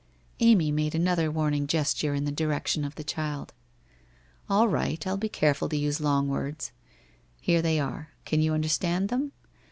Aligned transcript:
Amy 0.39 0.71
made 0.71 0.95
another 0.95 1.29
warning 1.29 1.67
gesture 1.67 2.15
in 2.15 2.25
the 2.25 2.31
direction 2.31 2.83
of 2.83 2.95
ili<' 2.95 3.05
child.' 3.05 3.53
All 4.49 4.67
right. 4.67 5.05
I 5.05 5.09
will 5.11 5.17
be 5.17 5.29
careful 5.29 5.69
to 5.69 5.77
use 5.77 6.01
long 6.01 6.27
words. 6.27 6.71
Here 7.39 7.61
they 7.61 7.79
are. 7.79 8.09
Can 8.25 8.41
you 8.41 8.55
understand 8.55 9.09
them? 9.09 9.31